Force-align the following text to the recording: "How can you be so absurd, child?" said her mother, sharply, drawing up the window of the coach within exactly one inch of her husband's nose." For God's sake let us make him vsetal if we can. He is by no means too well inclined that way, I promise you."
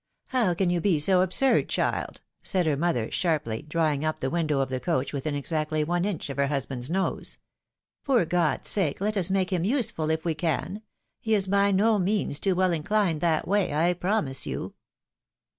"How 0.29 0.55
can 0.55 0.71
you 0.71 0.81
be 0.81 0.97
so 0.99 1.21
absurd, 1.21 1.69
child?" 1.69 2.21
said 2.41 2.65
her 2.65 2.75
mother, 2.75 3.11
sharply, 3.11 3.61
drawing 3.61 4.03
up 4.03 4.17
the 4.17 4.31
window 4.31 4.59
of 4.59 4.69
the 4.69 4.79
coach 4.79 5.13
within 5.13 5.35
exactly 5.35 5.83
one 5.83 6.05
inch 6.05 6.27
of 6.31 6.37
her 6.37 6.47
husband's 6.47 6.89
nose." 6.89 7.37
For 8.05 8.25
God's 8.25 8.67
sake 8.67 8.99
let 8.99 9.15
us 9.15 9.29
make 9.29 9.53
him 9.53 9.61
vsetal 9.61 10.11
if 10.11 10.25
we 10.25 10.33
can. 10.33 10.81
He 11.19 11.35
is 11.35 11.45
by 11.45 11.69
no 11.69 11.99
means 11.99 12.39
too 12.39 12.55
well 12.55 12.71
inclined 12.71 13.21
that 13.21 13.47
way, 13.47 13.71
I 13.75 13.93
promise 13.93 14.47
you." 14.47 14.73